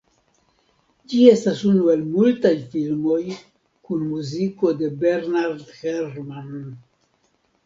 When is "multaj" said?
2.13-2.53